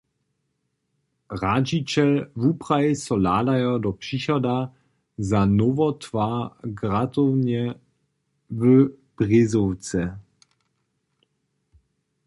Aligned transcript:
Radźićel 1.41 2.11
wupraji 2.43 2.93
so 3.05 3.15
hladajo 3.19 3.73
do 3.83 3.91
přichoda 4.01 4.55
za 5.31 5.41
nowotwar 5.59 6.35
gratownje 6.79 7.63
w 8.59 8.61
Brězowce. 9.17 10.01